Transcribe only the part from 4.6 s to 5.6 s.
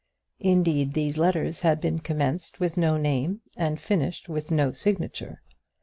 signature.